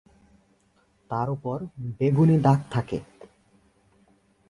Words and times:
তার 1.09 1.27
ওপর 1.29 1.57
বেগুনী 1.99 2.37
দাগ 2.37 2.59
থাকে। 2.71 2.97